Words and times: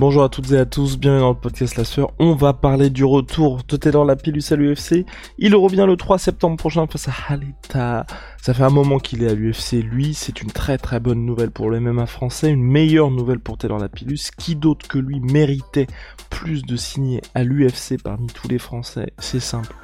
Bonjour 0.00 0.22
à 0.22 0.30
toutes 0.30 0.50
et 0.52 0.56
à 0.56 0.64
tous, 0.64 0.98
bienvenue 0.98 1.20
dans 1.20 1.28
le 1.28 1.34
podcast 1.34 1.76
La 1.76 1.84
Sœur. 1.84 2.14
On 2.18 2.34
va 2.34 2.54
parler 2.54 2.88
du 2.88 3.04
retour 3.04 3.58
de 3.68 3.76
Taylor 3.76 4.06
Lapillus 4.06 4.44
à 4.50 4.56
l'UFC. 4.56 5.04
Il 5.36 5.54
revient 5.54 5.84
le 5.86 5.94
3 5.94 6.18
septembre 6.18 6.56
prochain 6.56 6.86
face 6.86 7.08
à 7.08 7.12
Haleta. 7.28 8.06
Ça 8.40 8.54
fait 8.54 8.62
un 8.62 8.70
moment 8.70 8.98
qu'il 8.98 9.22
est 9.22 9.28
à 9.28 9.34
l'UFC, 9.34 9.82
lui. 9.82 10.14
C'est 10.14 10.40
une 10.40 10.50
très 10.52 10.78
très 10.78 11.00
bonne 11.00 11.26
nouvelle 11.26 11.50
pour 11.50 11.68
le 11.68 11.80
MMA 11.80 12.06
français, 12.06 12.48
une 12.48 12.64
meilleure 12.64 13.10
nouvelle 13.10 13.40
pour 13.40 13.58
Taylor 13.58 13.78
Lapillus. 13.78 14.30
Qui 14.38 14.56
d'autre 14.56 14.88
que 14.88 14.96
lui 14.96 15.20
méritait 15.20 15.86
plus 16.30 16.62
de 16.62 16.76
signer 16.76 17.20
à 17.34 17.44
l'UFC 17.44 18.02
parmi 18.02 18.28
tous 18.28 18.48
les 18.48 18.58
Français? 18.58 19.12
C'est 19.18 19.38
simple 19.38 19.74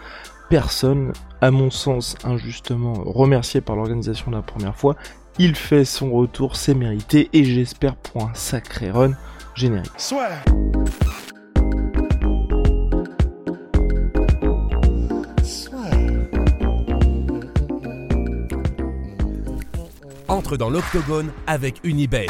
personne, 0.48 1.12
à 1.41 1.51
mon 1.51 1.70
sens 1.70 2.17
injustement 2.25 2.95
remercié 3.05 3.61
par 3.61 3.77
l'organisation 3.77 4.30
la 4.30 4.42
première 4.42 4.77
fois. 4.77 4.97
Il 5.39 5.55
fait 5.55 5.85
son 5.85 6.13
retour, 6.13 6.57
c'est 6.57 6.75
mérité, 6.75 7.29
et 7.35 7.45
j'espère 7.45 7.95
pour 7.95 8.23
un 8.23 8.33
sacré 8.33 8.91
run 8.91 9.13
générique. 9.55 9.93
Entre 20.28 20.56
dans 20.56 20.70
l'octogone 20.70 21.31
avec 21.47 21.81
Unibet. 21.84 22.28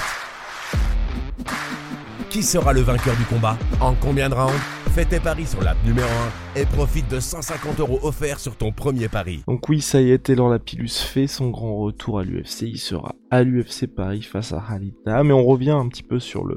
Qui 2.29 2.43
sera 2.43 2.73
le 2.73 2.81
vainqueur 2.81 3.15
du 3.17 3.25
combat? 3.25 3.57
En 3.81 3.95
combien 3.95 4.29
de 4.29 4.35
rounds? 4.35 4.76
Fais 4.97 5.05
tes 5.05 5.21
paris 5.21 5.45
sur 5.45 5.63
l'app 5.63 5.77
numéro 5.85 6.09
1 6.57 6.61
et 6.63 6.65
profite 6.65 7.11
de 7.11 7.21
150 7.21 7.81
euros 7.81 7.99
offerts 8.03 8.41
sur 8.41 8.57
ton 8.57 8.73
premier 8.73 9.09
pari. 9.09 9.43
Donc 9.47 9.69
oui, 9.69 9.83
ça 9.83 10.01
y 10.01 10.11
est, 10.11 10.17
Taylor 10.17 10.49
Lapillus 10.49 10.89
fait 10.89 11.27
son 11.27 11.51
grand 11.51 11.77
retour 11.77 12.19
à 12.19 12.25
l'UFC. 12.25 12.63
Il 12.63 12.79
sera 12.79 13.15
à 13.31 13.43
l'UFC 13.43 13.89
Paris 13.95 14.23
face 14.23 14.55
à 14.55 14.65
Halita. 14.67 15.23
Mais 15.23 15.35
on 15.35 15.45
revient 15.45 15.73
un 15.73 15.87
petit 15.89 16.03
peu 16.03 16.19
sur 16.19 16.47
le, 16.47 16.57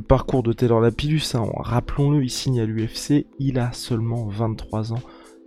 parcours 0.00 0.42
de 0.42 0.52
Taylor 0.52 0.82
Lapillus. 0.82 1.32
Hein. 1.32 1.46
Rappelons-le, 1.56 2.22
il 2.22 2.28
signe 2.28 2.60
à 2.60 2.66
l'UFC. 2.66 3.24
Il 3.38 3.58
a 3.58 3.72
seulement 3.72 4.26
23 4.26 4.92
ans. 4.92 5.00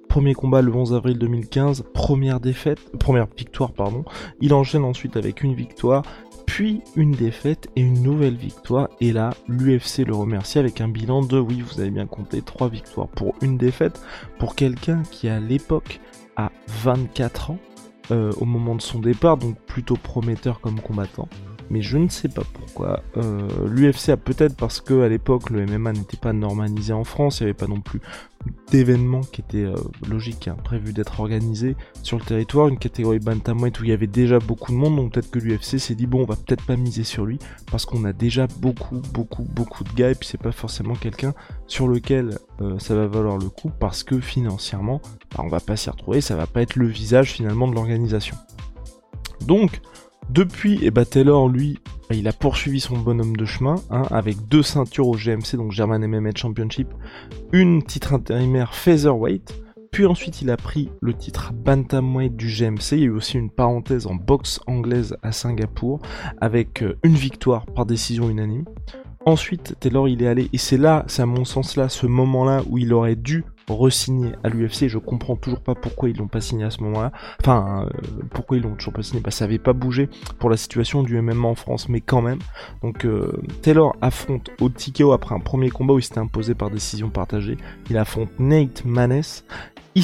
Premier 0.09 0.33
combat 0.33 0.63
le 0.63 0.73
11 0.73 0.95
avril 0.95 1.19
2015, 1.19 1.85
première 1.93 2.39
défaite, 2.39 2.79
première 2.99 3.27
victoire 3.37 3.71
pardon. 3.71 4.03
Il 4.41 4.53
enchaîne 4.53 4.83
ensuite 4.83 5.15
avec 5.15 5.41
une 5.41 5.53
victoire, 5.53 6.03
puis 6.51 6.81
une 6.97 7.11
défaite 7.13 7.69
et 7.77 7.81
une 7.81 8.03
nouvelle 8.03 8.35
victoire. 8.35 8.89
Et 8.99 9.13
là, 9.13 9.29
l'UFC 9.47 9.99
le 10.05 10.13
remercie 10.13 10.59
avec 10.59 10.81
un 10.81 10.89
bilan 10.89 11.21
de, 11.21 11.39
oui, 11.39 11.61
vous 11.61 11.79
avez 11.79 11.91
bien 11.91 12.07
compté, 12.07 12.41
3 12.41 12.67
victoires 12.67 13.07
pour 13.07 13.35
une 13.41 13.57
défaite. 13.57 14.01
Pour 14.37 14.55
quelqu'un 14.55 15.01
qui 15.11 15.29
à 15.29 15.39
l'époque 15.39 16.01
a 16.35 16.51
24 16.83 17.51
ans, 17.51 17.57
euh, 18.11 18.33
au 18.41 18.43
moment 18.43 18.75
de 18.75 18.81
son 18.81 18.99
départ, 18.99 19.37
donc 19.37 19.57
plutôt 19.61 19.95
prometteur 19.95 20.59
comme 20.59 20.81
combattant. 20.81 21.29
Mais 21.71 21.81
je 21.81 21.97
ne 21.97 22.09
sais 22.09 22.27
pas 22.27 22.43
pourquoi. 22.51 23.01
Euh, 23.15 23.47
L'UFC 23.65 24.09
a 24.09 24.17
peut-être 24.17 24.57
parce 24.57 24.81
que 24.81 25.03
à 25.03 25.07
l'époque 25.07 25.49
le 25.49 25.65
MMA 25.65 25.93
n'était 25.93 26.17
pas 26.17 26.33
normalisé 26.33 26.91
en 26.91 27.05
France, 27.05 27.39
il 27.39 27.43
n'y 27.43 27.49
avait 27.51 27.57
pas 27.57 27.67
non 27.67 27.79
plus 27.79 28.01
d'événements 28.71 29.21
qui 29.21 29.39
étaient 29.39 29.63
euh, 29.63 29.75
logiques, 30.05 30.49
hein, 30.49 30.57
prévus 30.61 30.91
d'être 30.91 31.21
organisés 31.21 31.77
sur 32.03 32.17
le 32.17 32.25
territoire, 32.25 32.67
une 32.67 32.77
catégorie 32.77 33.19
bantamweight 33.19 33.79
où 33.79 33.85
il 33.85 33.89
y 33.89 33.93
avait 33.93 34.07
déjà 34.07 34.39
beaucoup 34.39 34.73
de 34.73 34.77
monde, 34.77 34.97
donc 34.97 35.13
peut-être 35.13 35.31
que 35.31 35.39
l'UFC 35.39 35.79
s'est 35.79 35.95
dit 35.95 36.07
bon 36.07 36.23
on 36.23 36.25
va 36.25 36.35
peut-être 36.35 36.65
pas 36.65 36.75
miser 36.75 37.05
sur 37.05 37.25
lui 37.25 37.39
parce 37.71 37.85
qu'on 37.85 38.03
a 38.03 38.11
déjà 38.11 38.47
beaucoup 38.59 39.01
beaucoup 39.13 39.43
beaucoup 39.43 39.85
de 39.85 39.93
gars 39.93 40.09
et 40.09 40.15
puis 40.15 40.27
c'est 40.27 40.41
pas 40.41 40.51
forcément 40.51 40.95
quelqu'un 40.95 41.33
sur 41.67 41.87
lequel 41.87 42.37
euh, 42.59 42.79
ça 42.79 42.95
va 42.95 43.07
valoir 43.07 43.37
le 43.37 43.47
coup 43.47 43.71
parce 43.79 44.03
que 44.03 44.19
financièrement 44.19 45.01
bah, 45.37 45.43
on 45.45 45.47
va 45.47 45.61
pas 45.61 45.77
s'y 45.77 45.89
retrouver, 45.89 46.19
ça 46.19 46.35
va 46.35 46.47
pas 46.47 46.61
être 46.61 46.75
le 46.75 46.87
visage 46.87 47.31
finalement 47.31 47.69
de 47.69 47.75
l'organisation. 47.75 48.35
Donc 49.45 49.79
depuis, 50.31 50.79
eh 50.81 50.91
bah 50.91 51.03
Taylor, 51.03 51.49
lui, 51.49 51.79
il 52.09 52.27
a 52.27 52.33
poursuivi 52.33 52.79
son 52.79 52.97
bonhomme 52.97 53.35
de 53.35 53.45
chemin, 53.45 53.75
hein, 53.89 54.03
avec 54.11 54.47
deux 54.47 54.63
ceintures 54.63 55.07
au 55.07 55.15
GMC, 55.15 55.57
donc 55.57 55.71
German 55.71 56.05
MMA 56.05 56.29
Championship, 56.35 56.87
une 57.51 57.83
titre 57.83 58.13
intérimaire 58.13 58.73
Featherweight, 58.73 59.53
puis 59.91 60.05
ensuite 60.05 60.41
il 60.41 60.49
a 60.49 60.55
pris 60.55 60.89
le 61.01 61.13
titre 61.13 61.51
Bantamweight 61.53 62.35
du 62.35 62.47
GMC, 62.47 62.93
il 62.93 62.99
y 62.99 63.03
a 63.03 63.05
eu 63.07 63.11
aussi 63.11 63.37
une 63.37 63.49
parenthèse 63.49 64.07
en 64.07 64.15
boxe 64.15 64.61
anglaise 64.67 65.17
à 65.21 65.33
Singapour, 65.33 65.99
avec 66.39 66.81
euh, 66.81 66.97
une 67.03 67.15
victoire 67.15 67.65
par 67.65 67.85
décision 67.85 68.29
unanime. 68.29 68.63
Ensuite, 69.25 69.75
Taylor 69.81 70.07
il 70.07 70.23
est 70.23 70.27
allé, 70.27 70.49
et 70.53 70.57
c'est 70.57 70.77
là, 70.77 71.03
c'est 71.07 71.23
à 71.23 71.25
mon 71.25 71.43
sens 71.43 71.75
là, 71.75 71.89
ce 71.89 72.07
moment-là 72.07 72.63
où 72.69 72.77
il 72.77 72.93
aurait 72.93 73.17
dû 73.17 73.43
re-signer 73.69 74.33
à 74.43 74.49
l'UFC. 74.49 74.87
Je 74.87 74.97
comprends 74.97 75.35
toujours 75.35 75.61
pas 75.61 75.75
pourquoi 75.75 76.09
ils 76.09 76.17
l'ont 76.17 76.27
pas 76.27 76.41
signé 76.41 76.65
à 76.65 76.71
ce 76.71 76.81
moment-là. 76.83 77.11
Enfin, 77.41 77.85
euh, 77.85 77.99
pourquoi 78.31 78.57
ils 78.57 78.63
l'ont 78.63 78.75
toujours 78.75 78.93
pas 78.93 79.03
signé 79.03 79.21
Bah, 79.21 79.31
ça 79.31 79.45
avait 79.45 79.59
pas 79.59 79.73
bougé 79.73 80.09
pour 80.39 80.49
la 80.49 80.57
situation 80.57 81.03
du 81.03 81.19
MMA 81.21 81.47
en 81.47 81.55
France, 81.55 81.89
mais 81.89 82.01
quand 82.01 82.21
même. 82.21 82.39
Donc, 82.81 83.05
euh, 83.05 83.41
Taylor 83.61 83.95
affronte 84.01 84.49
au 84.59 84.69
après 85.13 85.35
un 85.35 85.39
premier 85.39 85.69
combat 85.69 85.93
où 85.93 85.99
il 85.99 86.03
s'était 86.03 86.19
imposé 86.19 86.53
par 86.55 86.69
décision 86.69 87.09
partagée. 87.09 87.57
Il 87.89 87.97
affronte 87.97 88.29
Nate 88.39 88.83
Maness. 88.85 89.45
Il 89.95 90.03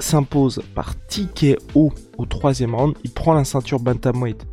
s'impose 0.00 0.62
par 0.74 0.94
TKO 1.06 1.92
au 2.18 2.26
troisième 2.26 2.74
round. 2.74 2.94
Il 3.04 3.10
prend 3.10 3.34
la 3.34 3.44
ceinture 3.44 3.80
bantamweight 3.80 4.46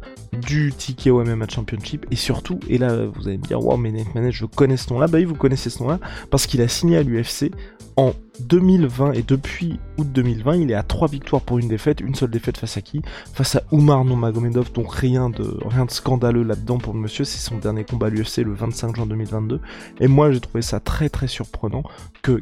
du 0.45 0.73
TKO 0.73 1.23
MMA 1.23 1.47
Championship 1.49 2.05
et 2.11 2.15
surtout, 2.15 2.59
et 2.69 2.77
là 2.77 3.05
vous 3.05 3.27
allez 3.27 3.37
me 3.37 3.43
dire, 3.43 3.63
wow, 3.63 3.77
mais 3.77 3.91
Nate 3.91 4.31
je 4.31 4.45
connais 4.45 4.77
ce 4.77 4.91
nom-là. 4.93 5.07
Bah 5.07 5.17
oui, 5.17 5.25
vous 5.25 5.35
connaissez 5.35 5.69
ce 5.69 5.81
nom-là 5.81 5.99
parce 6.29 6.47
qu'il 6.47 6.61
a 6.61 6.67
signé 6.67 6.97
à 6.97 7.03
l'UFC 7.03 7.51
en 7.97 8.13
2020 8.41 9.13
et 9.13 9.21
depuis 9.21 9.79
août 9.97 10.07
2020, 10.11 10.55
il 10.57 10.71
est 10.71 10.75
à 10.75 10.83
3 10.83 11.07
victoires 11.07 11.41
pour 11.41 11.59
une 11.59 11.69
défaite, 11.69 12.01
une 12.01 12.13
seule 12.13 12.29
défaite 12.29 12.57
face 12.57 12.75
à 12.75 12.81
qui? 12.81 13.01
Face 13.33 13.55
à 13.55 13.63
Umar 13.71 14.03
Nomagomedov, 14.03 14.73
donc 14.73 14.93
rien 14.93 15.29
de 15.29 15.57
rien 15.65 15.85
de 15.85 15.91
scandaleux 15.91 16.43
là-dedans 16.43 16.77
pour 16.77 16.93
le 16.93 16.99
monsieur, 16.99 17.23
c'est 17.23 17.39
son 17.39 17.57
dernier 17.57 17.85
combat 17.85 18.07
à 18.07 18.09
l'UFC 18.09 18.39
le 18.39 18.53
25 18.53 18.97
juin 18.97 19.05
2022. 19.05 19.61
Et 20.01 20.07
moi, 20.07 20.31
j'ai 20.31 20.41
trouvé 20.41 20.61
ça 20.61 20.79
très 20.79 21.09
très 21.09 21.27
surprenant 21.27 21.83
que 22.21 22.41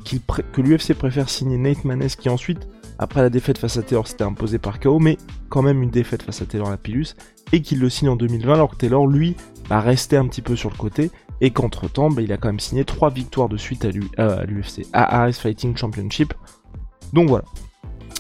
que 0.52 0.62
l'UFC 0.62 0.94
préfère 0.94 1.30
signer 1.30 1.58
Nate 1.58 1.86
Maness 1.86 2.16
qui 2.16 2.30
ensuite 2.30 2.68
après 3.00 3.22
la 3.22 3.30
défaite 3.30 3.58
face 3.58 3.78
à 3.78 3.84
Taylor, 3.84 4.08
c'était 4.08 4.24
imposé 4.24 4.60
par 4.60 4.80
KO, 4.80 5.00
mais 5.00 5.18
quand 5.50 5.62
même 5.62 5.82
une 5.82 5.90
défaite 5.90 6.24
face 6.24 6.42
à 6.42 6.46
Taylor 6.46 6.70
Lapillus, 6.70 7.16
et 7.52 7.62
qu'il 7.62 7.80
le 7.80 7.90
signe 7.90 8.10
en 8.10 8.16
2020, 8.16 8.54
alors 8.54 8.72
que 8.72 8.76
Taylor, 8.76 9.08
lui, 9.08 9.36
va 9.70 9.80
rester 9.82 10.18
un 10.18 10.28
petit 10.28 10.42
peu 10.42 10.56
sur 10.56 10.70
le 10.70 10.76
côté, 10.76 11.12
et 11.42 11.52
qu'entre-temps, 11.52 12.10
bah, 12.10 12.22
il 12.22 12.32
a 12.32 12.38
quand 12.38 12.50
même 12.50 12.60
signé 12.60 12.86
3 12.86 13.10
victoires 13.10 13.50
de 13.50 13.58
suite 13.58 13.86
à 13.86 13.90
l'UFC, 14.46 14.86
à, 14.94 15.26
RS 15.26 15.34
Fighting 15.34 15.76
Championship. 15.76 16.34
Donc 17.12 17.30
voilà. 17.30 17.46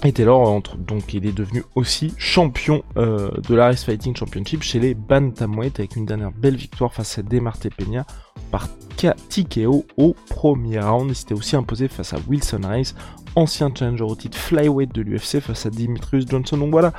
Et 0.05 0.11
Taylor, 0.11 0.41
entre, 0.41 0.75
donc 0.75 1.13
il 1.13 1.25
est 1.25 1.31
devenu 1.31 1.63
aussi 1.75 2.13
champion 2.17 2.83
euh, 2.97 3.31
de 3.47 3.55
l'Aris 3.55 3.77
Fighting 3.77 4.13
Championship 4.13 4.61
chez 4.61 4.79
les 4.79 4.95
Bantamweight 4.95 5.79
avec 5.79 5.95
une 5.95 6.05
dernière 6.05 6.31
belle 6.31 6.57
victoire 6.57 6.93
face 6.93 7.17
à 7.19 7.23
Demarte 7.23 7.69
Peña 7.69 8.05
par 8.51 8.67
TKO 8.97 9.85
au 9.95 10.13
premier 10.29 10.81
round. 10.81 11.09
Il 11.09 11.15
s'était 11.15 11.33
aussi 11.33 11.55
imposé 11.55 11.87
face 11.87 12.13
à 12.13 12.17
Wilson 12.27 12.61
Rice 12.65 12.95
ancien 13.35 13.71
challenger 13.73 14.03
au 14.03 14.15
titre 14.15 14.37
flyweight 14.37 14.93
de 14.93 15.01
l'UFC 15.01 15.39
face 15.39 15.65
à 15.65 15.69
Dimitrius 15.69 16.25
Johnson. 16.27 16.57
Donc 16.57 16.71
voilà, 16.71 16.93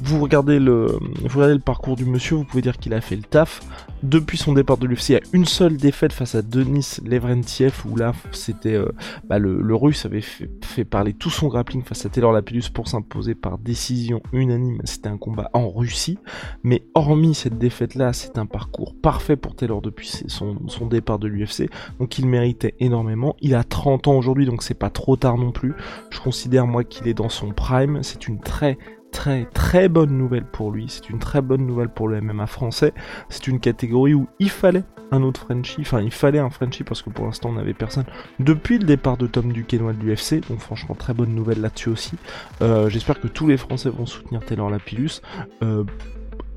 vous 0.00 0.20
regardez 0.20 0.58
le, 0.58 0.86
vous 0.86 1.38
regardez 1.38 1.54
le 1.54 1.60
parcours 1.60 1.96
du 1.96 2.04
monsieur, 2.04 2.36
vous 2.36 2.44
pouvez 2.44 2.62
dire 2.62 2.78
qu'il 2.78 2.94
a 2.94 3.00
fait 3.00 3.16
le 3.16 3.22
taf. 3.22 3.60
Depuis 4.02 4.36
son 4.36 4.52
départ 4.52 4.76
de 4.76 4.86
l'UFC, 4.86 5.08
il 5.08 5.12
y 5.12 5.16
a 5.16 5.20
une 5.32 5.46
seule 5.46 5.76
défaite 5.76 6.12
face 6.12 6.34
à 6.34 6.42
Denis 6.42 6.98
Levrentiev, 7.04 7.82
où 7.86 7.96
là, 7.96 8.12
c'était 8.30 8.74
euh, 8.74 8.92
bah, 9.28 9.38
le, 9.38 9.74
russe 9.74 10.04
avait 10.04 10.20
fait, 10.20 10.84
parler 10.84 11.14
tout 11.14 11.30
son 11.30 11.48
grappling 11.48 11.82
face 11.82 12.04
à 12.04 12.08
Taylor 12.08 12.32
Lapillus 12.32 12.70
pour 12.72 12.88
s'imposer 12.88 13.34
par 13.34 13.58
décision 13.58 14.22
unanime. 14.32 14.80
C'était 14.84 15.08
un 15.08 15.16
combat 15.16 15.50
en 15.54 15.70
Russie, 15.70 16.18
mais 16.62 16.84
hormis 16.94 17.34
cette 17.34 17.58
défaite-là, 17.58 18.12
c'est 18.12 18.38
un 18.38 18.46
parcours 18.46 18.94
parfait 18.94 19.36
pour 19.36 19.56
Taylor 19.56 19.80
depuis 19.80 20.08
son, 20.28 20.68
son 20.68 20.86
départ 20.86 21.18
de 21.18 21.26
l'UFC, 21.26 21.70
donc 21.98 22.18
il 22.18 22.26
méritait 22.26 22.74
énormément. 22.80 23.34
Il 23.40 23.54
a 23.54 23.64
30 23.64 24.08
ans 24.08 24.16
aujourd'hui, 24.16 24.46
donc 24.46 24.62
c'est 24.62 24.74
pas 24.74 24.90
trop 24.90 25.16
tard 25.16 25.38
non 25.38 25.52
plus. 25.52 25.74
Je 26.10 26.20
considère 26.20 26.66
moi 26.66 26.84
qu'il 26.84 27.08
est 27.08 27.14
dans 27.14 27.28
son 27.28 27.50
prime. 27.50 28.02
C'est 28.02 28.28
une 28.28 28.40
très 28.40 28.78
très 29.16 29.46
très 29.46 29.88
bonne 29.88 30.10
nouvelle 30.10 30.44
pour 30.44 30.70
lui, 30.70 30.86
c'est 30.88 31.08
une 31.08 31.18
très 31.18 31.40
bonne 31.40 31.66
nouvelle 31.66 31.88
pour 31.88 32.06
le 32.06 32.20
MMA 32.20 32.46
français, 32.46 32.92
c'est 33.30 33.46
une 33.46 33.60
catégorie 33.60 34.12
où 34.12 34.28
il 34.38 34.50
fallait 34.50 34.84
un 35.10 35.22
autre 35.22 35.40
Frenchie, 35.40 35.80
enfin 35.80 36.02
il 36.02 36.10
fallait 36.10 36.38
un 36.38 36.50
Frenchie 36.50 36.84
parce 36.84 37.00
que 37.00 37.08
pour 37.08 37.24
l'instant 37.24 37.48
on 37.48 37.54
n'avait 37.54 37.72
personne 37.72 38.04
depuis 38.40 38.78
le 38.78 38.84
départ 38.84 39.16
de 39.16 39.26
Tom 39.26 39.52
Duquesnoy 39.52 39.94
de 39.94 40.04
l'UFC, 40.04 40.46
donc 40.50 40.60
franchement 40.60 40.94
très 40.94 41.14
bonne 41.14 41.34
nouvelle 41.34 41.62
là-dessus 41.62 41.88
aussi. 41.88 42.16
Euh, 42.60 42.90
j'espère 42.90 43.18
que 43.18 43.26
tous 43.26 43.46
les 43.46 43.56
Français 43.56 43.88
vont 43.88 44.04
soutenir 44.04 44.44
Taylor 44.44 44.68
Lapillus. 44.68 45.22
Euh, 45.62 45.84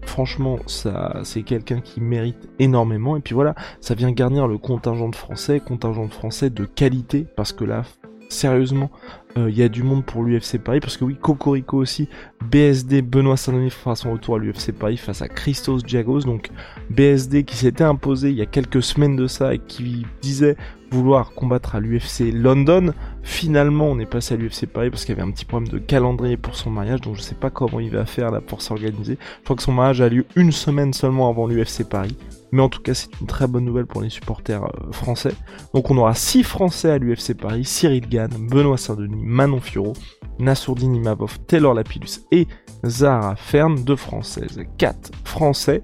franchement, 0.02 0.60
ça, 0.66 1.22
c'est 1.24 1.44
quelqu'un 1.44 1.80
qui 1.80 2.02
mérite 2.02 2.50
énormément. 2.60 3.16
Et 3.16 3.22
puis 3.22 3.36
voilà, 3.36 3.56
ça 3.80 3.96
vient 3.96 4.12
garnir 4.12 4.48
le 4.48 4.58
contingent 4.58 5.08
de 5.08 5.16
français, 5.16 5.62
contingent 5.62 6.08
de 6.08 6.14
français 6.14 6.50
de 6.50 6.66
qualité, 6.66 7.26
parce 7.36 7.54
que 7.54 7.64
là, 7.64 7.84
sérieusement, 8.30 8.90
il 9.36 9.42
euh, 9.42 9.52
y 9.52 9.64
a 9.64 9.70
du 9.70 9.84
monde 9.84 10.06
pour 10.06 10.24
l'UFC 10.24 10.58
Paris, 10.58 10.80
parce 10.80 10.98
que 10.98 11.04
oui, 11.04 11.16
Cocorico 11.20 11.78
aussi, 11.78 12.08
BSD, 12.50 13.02
Benoît 13.02 13.38
Saint-Denis 13.38 13.70
fera 13.70 13.96
son 13.96 14.14
retour 14.14 14.36
à 14.36 14.40
l'UFC 14.40 14.72
Paris 14.72 14.98
face 14.98 15.22
à 15.22 15.28
Christos 15.28 15.84
Diagos, 15.84 16.22
donc 16.22 16.50
BSD 16.90 17.44
qui 17.44 17.56
s'était 17.56 17.84
imposé 17.84 18.30
il 18.30 18.38
y 18.38 18.42
a 18.42 18.46
quelques 18.46 18.82
semaines 18.82 19.16
de 19.16 19.28
ça 19.28 19.54
et 19.54 19.60
qui 19.60 20.06
disait 20.22 20.56
vouloir 20.92 21.34
combattre 21.34 21.76
à 21.76 21.80
l'UFC 21.80 22.32
London. 22.34 22.94
Finalement, 23.22 23.86
on 23.86 24.00
est 24.00 24.08
passé 24.08 24.34
à 24.34 24.38
l'UFC 24.38 24.66
Paris 24.66 24.90
parce 24.90 25.06
qu'il 25.06 25.16
y 25.16 25.20
avait 25.20 25.28
un 25.28 25.32
petit 25.32 25.46
problème 25.46 25.72
de 25.72 25.78
calendrier 25.78 26.38
pour 26.38 26.56
son 26.56 26.72
mariage, 26.72 27.02
donc 27.02 27.16
je 27.16 27.22
sais 27.22 27.36
pas 27.36 27.50
comment 27.50 27.80
il 27.80 27.92
va 27.92 28.06
faire 28.06 28.32
là 28.32 28.42
pour 28.42 28.62
s'organiser. 28.62 29.18
Je 29.40 29.44
crois 29.44 29.56
que 29.56 29.64
son 29.64 29.74
mariage 29.74 30.02
a 30.02 30.10
lieu 30.10 30.26
une 30.36 30.52
semaine 30.52 30.94
seulement 30.94 31.30
avant 31.30 31.48
l'UFC 31.48 31.84
Paris. 31.88 32.18
Mais 32.52 32.62
en 32.62 32.70
tout 32.70 32.82
cas, 32.82 32.94
c'est 32.94 33.10
une 33.22 33.28
très 33.28 33.48
bonne 33.48 33.66
nouvelle 33.66 33.86
pour 33.86 34.02
les 34.02 34.10
supporters 34.10 34.64
euh, 34.64 34.92
français. 34.92 35.34
Donc 35.74 35.92
on 35.92 35.98
aura 35.98 36.14
6 36.14 36.44
Français 36.44 36.92
à 36.92 36.98
l'UFC 36.98 37.34
Paris, 37.36 37.66
Cyril 37.66 38.08
Gann, 38.08 38.30
Benoît 38.50 38.78
Saint-Denis, 38.78 39.24
Manon 39.24 39.60
Fioro, 39.60 39.94
Nassourdine 40.40 40.96
Imavov, 40.96 41.40
Taylor 41.48 41.74
Lapillus 41.74 42.22
et 42.32 42.48
Zara 42.86 43.36
Fern, 43.36 43.84
deux 43.84 43.96
Françaises. 43.96 44.60
4 44.78 45.12
Français, 45.24 45.82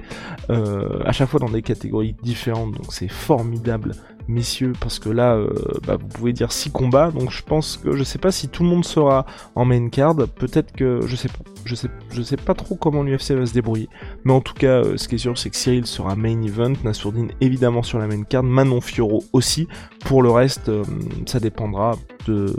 euh, 0.50 1.01
à 1.06 1.12
chaque 1.12 1.29
fois 1.29 1.39
dans 1.39 1.50
des 1.50 1.62
catégories 1.62 2.15
différentes, 2.23 2.73
donc 2.73 2.94
c'est 2.94 3.09
formidable 3.09 3.91
messieurs, 4.27 4.74
parce 4.80 5.00
que 5.00 5.10
là, 5.10 5.36
euh, 5.36 5.50
bah, 5.86 5.98
vous 5.98 6.07
pouvez 6.07 6.33
dire 6.33 6.51
6 6.51 6.72
combats, 6.72 7.12
donc 7.12 7.31
je 7.31 7.44
pense 7.44 7.77
que 7.77 7.95
je 7.95 8.04
sais 8.04 8.18
pas 8.18 8.31
si 8.31 8.48
tout 8.48 8.63
le 8.63 8.69
monde 8.69 8.86
sera 8.86 9.25
en 9.56 9.66
main 9.66 9.89
card, 9.89 10.16
peut-être 10.16 10.72
que 10.72 11.01
je 11.06 11.16
sais 11.16 11.27
pas, 11.27 11.39
je 11.66 11.75
sais, 11.75 11.89
je 12.12 12.22
sais 12.22 12.38
pas 12.38 12.54
trop 12.54 12.75
comment 12.75 13.04
l'UFC 13.04 13.31
va 13.31 13.45
se 13.45 13.54
débrouiller, 13.54 13.89
mais 14.24 14.33
en 14.33 14.42
tout 14.42 14.54
cas, 14.54 14.83
euh, 14.83 14.98
ce 14.98 15.07
qui 15.07 15.16
est 15.16 15.19
sûr, 15.19 15.38
c'est 15.38 15.50
que 15.50 15.56
Cyril 15.56 15.86
sera 15.86 16.16
main 16.16 16.42
event, 16.42 16.74
Nassourdine 16.83 17.31
évidemment 17.42 17.83
sur 17.83 18.00
la 18.00 18.07
main 18.07 18.24
card, 18.24 18.44
Manon 18.44 18.81
Fioro 18.81 19.24
aussi. 19.33 19.68
Pour 20.06 20.22
le 20.22 20.30
reste, 20.30 20.69
euh, 20.69 20.83
ça 21.25 21.39
dépendra 21.39 21.98
de, 22.27 22.56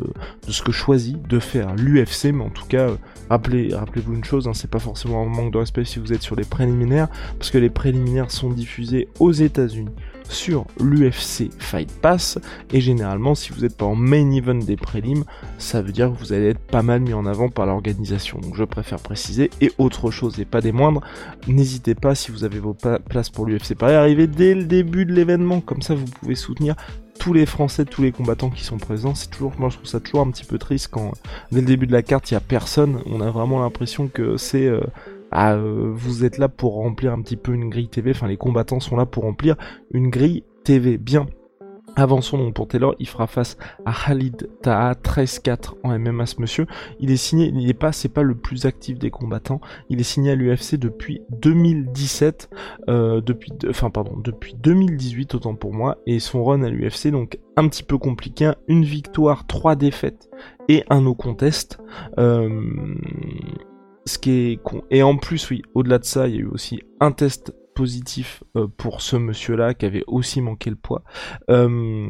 de, 0.46 0.52
ce 0.52 0.62
que 0.62 0.72
choisit 0.72 1.20
de 1.26 1.38
faire 1.38 1.74
l'UFC, 1.74 2.32
mais 2.32 2.44
en 2.44 2.50
tout 2.50 2.66
cas, 2.66 2.88
rappelez, 3.28 3.74
rappelez-vous 3.74 4.14
une 4.14 4.24
chose, 4.24 4.48
hein, 4.48 4.54
c'est 4.54 4.70
pas 4.70 4.78
forcément 4.78 5.22
un 5.22 5.26
manque 5.26 5.52
de 5.52 5.58
respect 5.58 5.84
si 5.84 5.98
vous 5.98 6.12
êtes 6.12 6.22
sur 6.22 6.36
les 6.36 6.44
préliminaires, 6.44 7.08
parce 7.38 7.50
que 7.50 7.58
les 7.58 7.70
préliminaires 7.70 8.30
sont 8.30 8.50
diffusés 8.50 9.08
aux 9.20 9.32
États-Unis 9.32 9.90
sur 10.28 10.66
l'UFC 10.80 11.50
Fight 11.58 11.90
Pass. 12.00 12.38
Et 12.72 12.80
généralement, 12.80 13.34
si 13.34 13.52
vous 13.52 13.60
n'êtes 13.60 13.76
pas 13.76 13.86
en 13.86 13.94
main 13.94 14.30
event 14.32 14.54
des 14.54 14.76
prélims, 14.76 15.24
ça 15.58 15.82
veut 15.82 15.92
dire 15.92 16.12
que 16.12 16.18
vous 16.18 16.32
allez 16.32 16.48
être 16.48 16.60
pas 16.60 16.82
mal 16.82 17.00
mis 17.00 17.14
en 17.14 17.26
avant 17.26 17.48
par 17.48 17.66
l'organisation. 17.66 18.38
Donc 18.38 18.56
je 18.56 18.64
préfère 18.64 19.00
préciser. 19.00 19.50
Et 19.60 19.72
autre 19.78 20.10
chose, 20.10 20.38
et 20.40 20.44
pas 20.44 20.60
des 20.60 20.72
moindres, 20.72 21.02
n'hésitez 21.46 21.94
pas 21.94 22.14
si 22.14 22.30
vous 22.30 22.44
avez 22.44 22.58
vos 22.58 22.74
places 22.74 23.30
pour 23.30 23.46
l'UFC 23.46 23.74
Paris, 23.74 23.94
arrivez 23.94 24.26
dès 24.26 24.54
le 24.54 24.64
début 24.64 25.06
de 25.06 25.12
l'événement. 25.12 25.60
Comme 25.60 25.82
ça, 25.82 25.94
vous 25.94 26.04
pouvez 26.04 26.34
soutenir 26.34 26.76
tous 27.18 27.32
les 27.32 27.46
Français, 27.46 27.84
tous 27.84 28.02
les 28.02 28.12
combattants 28.12 28.50
qui 28.50 28.64
sont 28.64 28.78
présents. 28.78 29.14
C'est 29.14 29.30
toujours, 29.30 29.52
moi 29.58 29.68
je 29.68 29.76
trouve 29.76 29.88
ça 29.88 30.00
toujours 30.00 30.20
un 30.20 30.30
petit 30.30 30.44
peu 30.44 30.58
triste 30.58 30.88
quand 30.90 31.12
dès 31.50 31.60
le 31.60 31.66
début 31.66 31.86
de 31.86 31.92
la 31.92 32.02
carte 32.02 32.30
il 32.30 32.34
y 32.34 32.36
a 32.36 32.40
personne. 32.40 33.00
On 33.06 33.20
a 33.20 33.30
vraiment 33.30 33.60
l'impression 33.60 34.08
que 34.08 34.36
c'est 34.36 34.66
euh, 34.66 34.80
ah, 35.30 35.54
euh, 35.54 35.90
vous 35.92 36.24
êtes 36.24 36.38
là 36.38 36.48
pour 36.48 36.74
remplir 36.74 37.12
un 37.12 37.20
petit 37.22 37.36
peu 37.36 37.52
une 37.52 37.68
grille 37.68 37.88
TV, 37.88 38.10
enfin 38.12 38.28
les 38.28 38.36
combattants 38.36 38.80
sont 38.80 38.96
là 38.96 39.06
pour 39.06 39.24
remplir 39.24 39.56
une 39.90 40.10
grille 40.10 40.44
TV. 40.64 40.98
Bien. 40.98 41.26
Avançons 41.98 42.36
donc 42.36 42.52
pour 42.52 42.68
Taylor, 42.68 42.94
il 42.98 43.08
fera 43.08 43.26
face 43.26 43.56
à 43.86 43.92
Khalid 43.92 44.50
Taha 44.60 44.92
13-4 44.92 45.76
en 45.82 45.98
MMA 45.98 46.24
monsieur. 46.38 46.66
Il 47.00 47.10
est 47.10 47.16
signé, 47.16 47.46
il 47.46 47.70
est 47.70 47.74
pas, 47.74 47.90
c'est 47.90 48.10
pas 48.10 48.22
le 48.22 48.34
plus 48.34 48.66
actif 48.66 48.98
des 48.98 49.10
combattants. 49.10 49.62
Il 49.88 49.98
est 49.98 50.02
signé 50.02 50.32
à 50.32 50.34
l'UFC 50.34 50.74
depuis 50.74 51.22
2017, 51.40 52.50
euh, 52.90 53.22
depuis, 53.22 53.50
enfin 53.70 53.88
pardon, 53.88 54.14
depuis 54.22 54.54
2018 54.62 55.36
autant 55.36 55.54
pour 55.54 55.72
moi. 55.72 55.96
Et 56.06 56.18
son 56.18 56.44
run 56.44 56.62
à 56.64 56.68
l'UFC 56.68 57.06
donc 57.10 57.38
un 57.56 57.66
petit 57.66 57.82
peu 57.82 57.96
compliqué, 57.96 58.52
une 58.68 58.84
victoire, 58.84 59.46
trois 59.46 59.74
défaites 59.74 60.28
et 60.68 60.84
un 60.90 61.00
no 61.00 61.14
contest. 61.14 61.78
Euh, 62.18 62.94
ce 64.06 64.18
qui 64.18 64.30
est 64.30 64.62
con. 64.62 64.82
Et 64.90 65.02
en 65.02 65.16
plus, 65.16 65.50
oui, 65.50 65.62
au-delà 65.74 65.98
de 65.98 66.04
ça, 66.04 66.28
il 66.28 66.34
y 66.34 66.38
a 66.38 66.40
eu 66.40 66.46
aussi 66.46 66.80
un 67.00 67.12
test 67.12 67.52
positif 67.76 68.42
euh, 68.56 68.66
pour 68.66 69.02
ce 69.02 69.16
monsieur-là 69.16 69.74
qui 69.74 69.86
avait 69.86 70.04
aussi 70.08 70.40
manqué 70.40 70.70
le 70.70 70.76
poids. 70.76 71.02
Euh, 71.50 72.08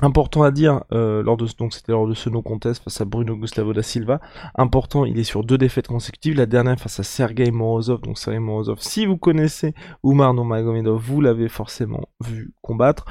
important 0.00 0.42
à 0.42 0.50
dire 0.50 0.84
euh, 0.92 1.22
lors 1.22 1.36
de 1.36 1.46
donc 1.58 1.74
c'était 1.74 1.92
lors 1.92 2.06
de 2.06 2.14
ce 2.14 2.28
no 2.30 2.42
contest 2.42 2.82
face 2.82 3.00
à 3.00 3.04
Bruno 3.04 3.36
Gustavo 3.36 3.72
da 3.72 3.82
Silva. 3.82 4.20
Important, 4.54 5.04
il 5.04 5.18
est 5.18 5.24
sur 5.24 5.44
deux 5.44 5.58
défaites 5.58 5.86
consécutives. 5.88 6.36
La 6.36 6.46
dernière 6.46 6.78
face 6.78 7.00
à 7.00 7.02
Sergei 7.02 7.50
Morozov. 7.50 8.02
Donc 8.02 8.18
Sergei 8.18 8.38
Morozov, 8.38 8.78
si 8.80 9.06
vous 9.06 9.16
connaissez 9.16 9.74
Umar 10.04 10.34
Nurmagomedov, 10.34 11.00
vous 11.00 11.20
l'avez 11.20 11.48
forcément 11.48 12.08
vu 12.24 12.54
combattre. 12.60 13.06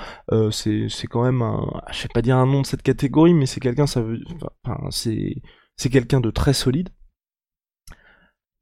c'est 0.52 0.88
c'est 0.90 1.08
quand 1.08 1.24
même 1.24 1.42
un, 1.42 1.66
je 1.92 2.04
vais 2.04 2.10
pas 2.14 2.22
dire 2.22 2.38
un 2.38 2.46
nom 2.46 2.62
de 2.62 2.68
cette 2.68 2.84
catégorie, 2.84 3.34
mais 3.34 3.48
c'est 3.48 3.60
quelqu'un 3.60 3.88
ça 3.88 4.02
veut, 4.02 4.20
enfin 4.64 4.80
c'est 4.92 5.42
c'est 5.78 5.90
quelqu'un 5.90 6.20
de 6.20 6.30
très 6.30 6.54
solide. 6.54 6.90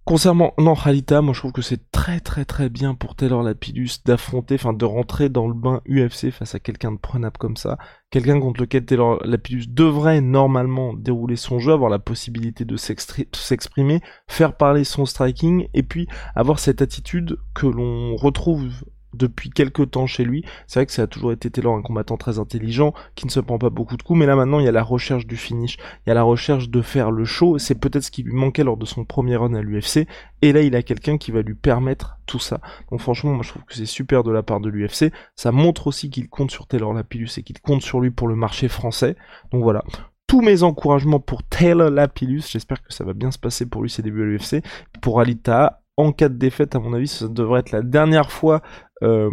Concernant 0.10 0.56
non 0.58 0.74
Khalita, 0.74 1.22
moi 1.22 1.36
je 1.36 1.40
trouve 1.40 1.52
que 1.52 1.62
c'est 1.62 1.92
très 1.92 2.20
très 2.20 2.44
très 2.44 2.68
bien 2.68 2.96
pour 2.96 3.16
Taylor 3.16 3.44
Lapidus 3.44 4.02
d'affronter, 4.06 4.56
enfin 4.56 4.74
de 4.74 4.84
rentrer 4.84 5.30
dans 5.30 5.48
le 5.48 5.54
bain 5.54 5.84
UFC 5.88 6.32
face 6.32 6.56
à 6.56 6.60
quelqu'un 6.60 6.92
de 6.94 6.98
prenable 6.98 7.38
comme 7.38 7.58
ça, 7.58 7.78
quelqu'un 8.10 8.40
contre 8.40 8.60
lequel 8.60 8.86
Taylor 8.86 9.24
Lapidus 9.24 9.68
devrait 9.68 10.20
normalement 10.20 10.96
dérouler 10.96 11.36
son 11.36 11.60
jeu, 11.60 11.74
avoir 11.74 11.92
la 11.92 12.00
possibilité 12.00 12.66
de 12.66 12.76
s'exprimer, 12.76 14.02
faire 14.28 14.58
parler 14.58 14.84
son 14.84 15.06
striking, 15.06 15.68
et 15.76 15.84
puis 15.84 16.08
avoir 16.34 16.58
cette 16.58 16.82
attitude 16.82 17.38
que 17.54 17.68
l'on 17.68 18.16
retrouve 18.16 18.68
depuis 19.14 19.50
quelques 19.50 19.92
temps 19.92 20.08
chez 20.08 20.24
lui. 20.24 20.44
C'est 20.68 20.80
vrai 20.80 20.86
que 20.86 20.92
ça 20.92 21.04
a 21.04 21.08
toujours 21.08 21.32
été 21.32 21.50
Taylor 21.50 21.76
un 21.76 21.82
combattant 21.82 22.18
très 22.18 22.40
intelligent, 22.40 22.94
qui 23.16 23.26
ne 23.26 23.32
se 23.32 23.40
prend 23.40 23.58
pas 23.58 23.70
beaucoup 23.70 23.98
de 23.98 24.04
coups, 24.04 24.20
mais 24.20 24.26
là 24.26 24.36
maintenant 24.36 24.60
il 24.60 24.66
y 24.66 24.68
a 24.70 24.72
la 24.72 24.84
recherche 24.84 25.26
du 25.26 25.38
finish, 25.38 25.78
il 26.06 26.10
y 26.10 26.12
a 26.12 26.16
la 26.16 26.24
recherche 26.24 26.70
de 26.70 26.82
faire 26.82 27.12
le 27.12 27.26
show, 27.26 27.58
c'est 27.58 27.80
peut-être 27.80 28.04
ce 28.04 28.12
qui 28.12 28.24
lui 28.24 28.34
manquait 28.34 28.64
lors 28.64 28.78
de 28.78 28.86
son 28.86 29.06
premier 29.06 29.36
run 29.36 29.54
à 29.54 29.62
l'UFC, 29.62 30.08
et 30.42 30.54
là 30.54 30.62
il 30.62 30.76
a 30.76 30.84
quelqu'un 30.84 31.18
qui 31.18 31.32
va 31.32 31.42
lui 31.42 31.56
permettre 31.56 32.18
tout 32.26 32.40
ça. 32.40 32.62
Donc 32.92 33.02
franchement 33.02 33.34
moi 33.34 33.44
je 33.44 33.50
trouve 33.50 33.64
que 33.66 33.76
c'est 33.76 33.86
super 33.86 34.24
de 34.24 34.32
la 34.32 34.44
part 34.44 34.60
de 34.60 34.70
l'UFC, 34.70 35.12
ça 35.36 35.52
montre 35.52 35.88
aussi 35.88 36.10
qu'il 36.10 36.30
compte 36.30 36.52
sur 36.52 36.68
Taylor 36.68 36.94
Lapillus 36.94 37.30
et 37.38 37.44
qu'il 37.44 37.60
compte 37.60 37.82
sur 37.82 38.00
lui 38.00 38.12
pour 38.12 38.28
le 38.28 38.36
marché 38.36 38.68
français. 38.68 39.16
Donc 39.52 39.64
voilà, 39.64 39.84
tous 40.30 40.42
mes 40.42 40.62
encouragements 40.62 41.20
pour 41.20 41.44
Taylor 41.44 41.90
Lapillus. 41.90 42.44
J'espère 42.48 42.84
que 42.84 42.94
ça 42.94 43.04
va 43.04 43.14
bien 43.14 43.32
se 43.32 43.40
passer 43.40 43.66
pour 43.66 43.82
lui 43.82 43.90
ses 43.90 44.04
débuts 44.04 44.22
à 44.22 44.26
l'UFC. 44.26 44.64
Pour 45.02 45.20
Alita, 45.20 45.82
en 46.00 46.14
cas 46.14 46.30
de 46.30 46.38
défaite, 46.38 46.76
à 46.76 46.80
mon 46.80 46.94
avis, 46.94 47.10
ça 47.10 47.28
devrait 47.28 47.60
être 47.60 47.72
la 47.72 47.82
dernière 47.82 48.32
fois 48.32 48.62
euh, 49.04 49.30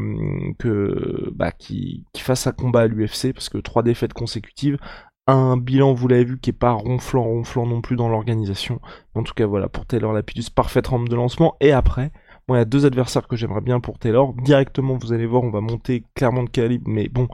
que 0.59 1.31
bah, 1.33 1.53
qui, 1.53 2.05
fasse 2.19 2.49
un 2.49 2.53
combat 2.53 2.81
à 2.81 2.87
l'UFC 2.89 3.33
parce 3.33 3.49
que 3.49 3.59
trois 3.59 3.85
défaites 3.85 4.13
consécutives, 4.13 4.79
un 5.29 5.57
bilan, 5.57 5.93
vous 5.93 6.09
l'avez 6.09 6.25
vu, 6.25 6.41
qui 6.41 6.51
est 6.51 6.53
pas 6.53 6.73
ronflant, 6.73 7.23
ronflant 7.23 7.67
non 7.67 7.81
plus 7.81 7.95
dans 7.95 8.09
l'organisation. 8.09 8.81
En 9.15 9.23
tout 9.23 9.33
cas, 9.33 9.47
voilà, 9.47 9.69
pour 9.69 9.87
Taylor 9.87 10.13
Lapidus, 10.13 10.51
parfaite 10.51 10.89
rampe 10.89 11.09
de 11.09 11.15
lancement. 11.15 11.57
Et 11.61 11.71
après, 11.71 12.11
moi, 12.49 12.59
il 12.59 12.61
y 12.61 12.63
a 12.63 12.65
deux 12.65 12.85
adversaires 12.85 13.29
que 13.29 13.37
j'aimerais 13.37 13.61
bien 13.61 13.79
pour 13.79 14.01
Taylor. 14.01 14.35
Directement, 14.35 14.99
vous 14.99 15.13
allez 15.13 15.27
voir, 15.27 15.45
on 15.45 15.51
va 15.51 15.61
monter 15.61 16.05
clairement 16.17 16.43
de 16.43 16.51
calibre, 16.51 16.89
mais 16.89 17.09
bon, 17.09 17.29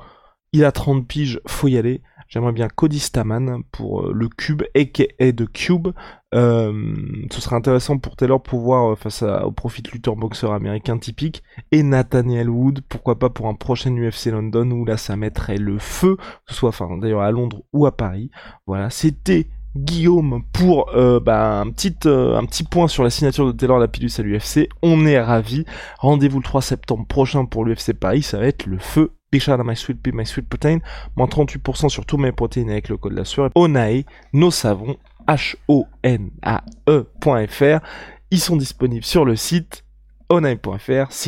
il 0.53 0.67
a 0.67 0.73
30 0.73 1.09
piges, 1.09 1.41
faut 1.47 1.69
y 1.69 1.79
aller. 1.79 2.03
J'aimerais 2.29 2.53
bien 2.53 2.69
Cody 2.69 2.99
Staman 2.99 3.63
pour 3.73 4.03
euh, 4.03 4.13
le 4.15 4.29
Cube, 4.29 4.63
aka 4.75 5.33
de 5.33 5.45
Cube. 5.47 5.89
Euh, 6.35 6.95
ce 7.31 7.41
serait 7.41 7.57
intéressant 7.57 7.99
pour 7.99 8.17
Taylor 8.17 8.43
pour 8.43 8.61
voir 8.61 8.93
euh, 8.93 8.97
face 8.97 9.23
au 9.23 9.53
profit 9.53 9.83
lutteur 9.93 10.17
boxeur 10.17 10.53
américain 10.53 10.99
typique. 10.99 11.43
Et 11.71 11.83
Nathaniel 11.83 12.49
Wood, 12.49 12.81
pourquoi 12.89 13.19
pas 13.19 13.31
pour 13.31 13.49
un 13.49 13.55
prochain 13.55 13.95
UFC 13.95 14.27
London 14.27 14.71
où 14.71 14.85
là 14.85 14.97
ça 14.97 15.17
mettrait 15.17 15.59
le 15.59 15.79
feu, 15.79 16.17
que 16.17 16.53
ce 16.53 16.55
soit 16.55 16.71
enfin 16.71 16.97
d'ailleurs 16.97 17.23
à 17.23 17.31
Londres 17.31 17.63
ou 17.73 17.87
à 17.87 17.97
Paris. 17.97 18.31
Voilà, 18.67 18.91
c'était 18.91 19.49
Guillaume 19.77 20.43
pour 20.53 20.91
bah, 21.23 21.61
un, 21.61 21.71
petit, 21.71 21.97
un 22.05 22.45
petit 22.45 22.65
point 22.65 22.89
sur 22.89 23.03
la 23.03 23.11
signature 23.11 23.47
de 23.47 23.53
Taylor 23.53 23.79
Lapidus 23.79 24.13
à 24.19 24.23
l'UFC. 24.23 24.69
On 24.83 25.07
est 25.07 25.21
ravis. 25.21 25.65
Rendez-vous 25.99 26.39
le 26.39 26.45
3 26.45 26.61
septembre 26.61 27.07
prochain 27.07 27.47
pour 27.47 27.65
l'UFC 27.65 27.95
Paris. 27.95 28.23
Ça 28.23 28.39
va 28.39 28.47
être 28.47 28.67
le 28.67 28.79
feu 28.79 29.13
Big 29.33 29.41
shout 29.41 29.53
out 29.53 29.65
my 29.65 29.75
sweet 29.75 30.03
pea, 30.03 30.13
my 30.13 30.27
sweet 30.27 30.47
protein. 30.47 30.81
Moins 31.17 31.27
38% 31.27 31.89
sur 31.89 32.05
tous 32.05 32.19
mes 32.19 32.33
protéines 32.33 32.69
avec 32.69 32.91
le 32.91 32.99
code 32.99 33.13
de 33.13 33.17
la 33.17 33.25
sueur. 33.25 33.51
Onae, 33.55 34.05
nos 34.35 34.51
savons, 34.51 34.97
H-O-N-A-E.fr. 35.27 35.87
Ils 38.31 38.41
sont 38.41 38.57
disponibles 38.57 39.05
sur 39.05 39.25
le 39.25 39.37
site 39.37 39.85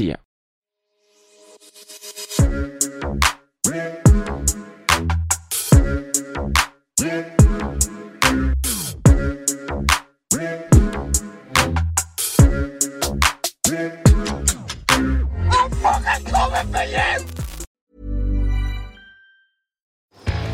ya. 0.07 0.19